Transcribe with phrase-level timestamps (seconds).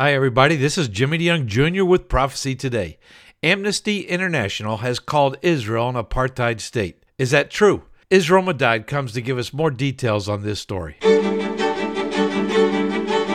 [0.00, 0.54] Hi, everybody.
[0.54, 1.84] This is Jimmy DeYoung Jr.
[1.84, 2.98] with Prophecy Today.
[3.42, 7.02] Amnesty International has called Israel an apartheid state.
[7.18, 7.82] Is that true?
[8.08, 10.98] Israel Medad comes to give us more details on this story.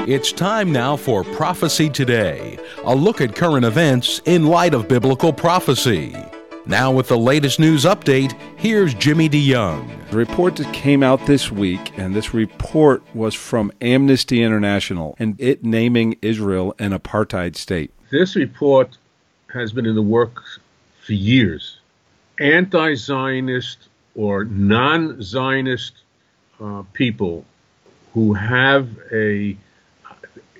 [0.07, 5.33] It's time now for Prophecy Today, a look at current events in light of biblical
[5.33, 6.15] prophecy.
[6.65, 10.09] Now, with the latest news update, here's Jimmy DeYoung.
[10.09, 15.35] The report that came out this week, and this report was from Amnesty International, and
[15.41, 17.91] it naming Israel an apartheid state.
[18.11, 18.97] This report
[19.53, 20.59] has been in the works
[21.05, 21.79] for years.
[22.39, 25.91] Anti Zionist or non Zionist
[26.61, 27.43] uh, people
[28.13, 29.57] who have a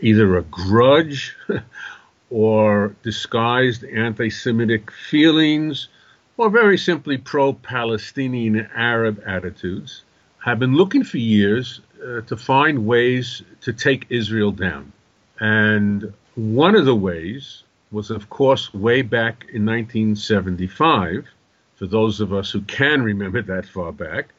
[0.01, 1.37] either a grudge
[2.29, 5.87] or disguised anti Semitic feelings
[6.37, 10.03] or very simply pro Palestinian Arab attitudes,
[10.39, 14.91] have been looking for years uh, to find ways to take Israel down.
[15.39, 21.27] And one of the ways was, of course, way back in 1975,
[21.75, 24.29] for those of us who can remember that far back,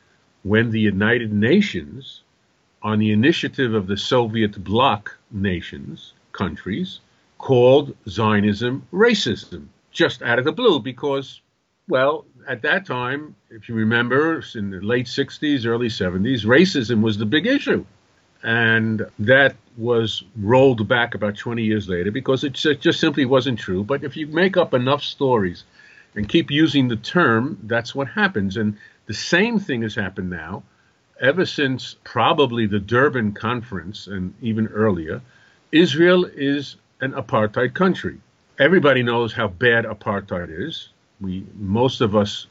[0.42, 2.22] when the United Nations,
[2.82, 7.00] on the initiative of the Soviet bloc nations, countries,
[7.38, 11.41] called Zionism racism, just out of the blue, because
[11.88, 17.18] well, at that time, if you remember, in the late 60s, early 70s, racism was
[17.18, 17.84] the big issue.
[18.42, 23.82] And that was rolled back about 20 years later because it just simply wasn't true.
[23.82, 25.64] But if you make up enough stories
[26.14, 28.56] and keep using the term, that's what happens.
[28.56, 28.76] And
[29.06, 30.62] the same thing has happened now.
[31.20, 35.22] Ever since probably the Durban conference and even earlier,
[35.72, 38.19] Israel is an apartheid country.
[38.58, 42.46] Everybody knows how bad apartheid is we most of us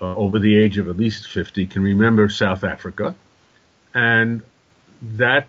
[0.00, 3.14] uh, over the age of at least 50 can remember South Africa,
[3.94, 4.42] and
[5.00, 5.46] that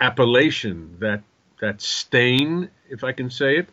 [0.00, 1.22] appellation, that
[1.60, 3.68] that stain, if I can say it,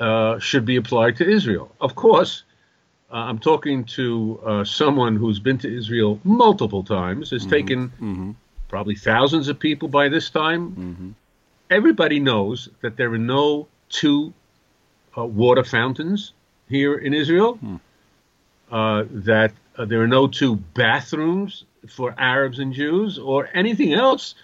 [0.00, 1.70] uh, should be applied to Israel.
[1.80, 2.42] Of course,
[3.12, 7.50] uh, I'm talking to uh, someone who's been to Israel multiple times, has mm-hmm.
[7.50, 8.30] taken mm-hmm.
[8.68, 10.70] probably thousands of people by this time.
[10.72, 11.10] Mm-hmm.
[11.70, 14.34] Everybody knows that there are no two
[15.16, 16.32] uh, water fountains
[16.68, 17.76] here in Israel, hmm.
[18.70, 24.34] uh, that uh, there are no two bathrooms for Arabs and Jews or anything else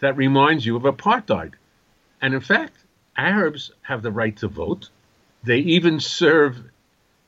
[0.00, 1.54] that reminds you of apartheid.
[2.20, 2.76] And in fact,
[3.16, 4.90] Arabs have the right to vote.
[5.44, 6.62] They even serve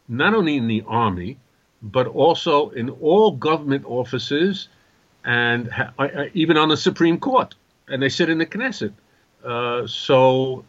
[0.08, 1.38] not only in the army,
[1.82, 4.68] but also in all government offices
[5.24, 7.54] and ha- uh, uh, even on the Supreme Court.
[7.88, 8.92] And they sit in the Knesset.
[9.44, 10.64] Uh, so,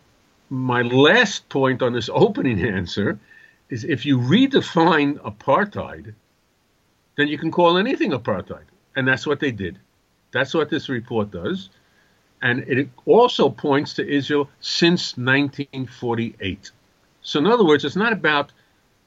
[0.50, 3.20] my last point on this opening answer
[3.70, 6.14] is if you redefine apartheid,
[7.18, 8.66] then you can call anything apartheid.
[8.96, 9.78] And that's what they did.
[10.32, 11.70] That's what this report does.
[12.42, 16.72] And it also points to Israel since 1948.
[17.22, 18.52] So, in other words, it's not about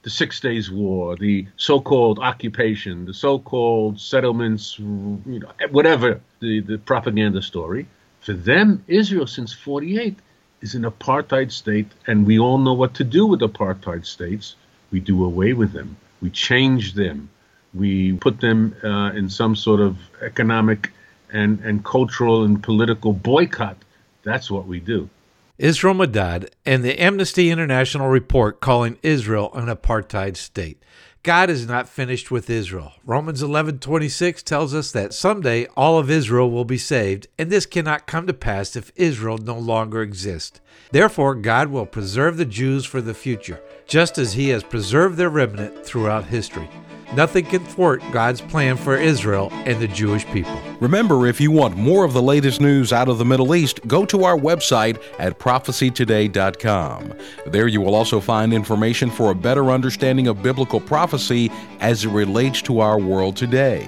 [0.03, 6.21] the Six Days War, the so called occupation, the so called settlements, you know, whatever
[6.41, 7.87] the, the propaganda story.
[8.19, 10.17] For them, Israel since 48
[10.63, 14.55] is an apartheid state, and we all know what to do with apartheid states.
[14.91, 15.97] We do away with them.
[16.21, 17.29] We change them.
[17.73, 20.91] We put them uh, in some sort of economic
[21.33, 23.77] and, and cultural and political boycott.
[24.23, 25.09] That's what we do.
[25.57, 30.81] Israel Medad and the Amnesty International report calling Israel an apartheid state.
[31.23, 32.91] God is not finished with Israel.
[33.05, 38.07] Romans 11:26 tells us that someday all of Israel will be saved, and this cannot
[38.07, 40.59] come to pass if Israel no longer exists.
[40.91, 45.29] Therefore, God will preserve the Jews for the future, just as he has preserved their
[45.29, 46.69] remnant throughout history.
[47.15, 50.59] Nothing can thwart God's plan for Israel and the Jewish people.
[50.79, 54.03] Remember, if you want more of the latest news out of the Middle East, go
[54.05, 57.13] to our website at prophecytoday.com.
[57.45, 62.09] There you will also find information for a better understanding of biblical prophecy as it
[62.09, 63.87] relates to our world today.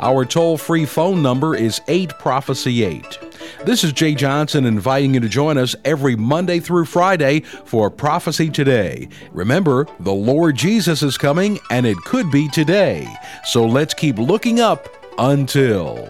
[0.00, 3.18] Our toll free phone number is 8 Prophecy 8.
[3.64, 8.50] This is Jay Johnson inviting you to join us every Monday through Friday for Prophecy
[8.50, 9.08] Today.
[9.32, 13.06] Remember, the Lord Jesus is coming, and it could be today.
[13.44, 14.88] So let's keep looking up
[15.18, 16.08] until.